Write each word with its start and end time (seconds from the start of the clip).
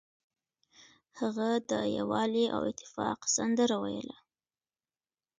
هغه 1.19 1.49
د 1.69 1.71
یووالي 1.97 2.45
او 2.55 2.61
اتفاق 2.71 3.19
سندره 3.35 3.75
ویله. 3.83 4.17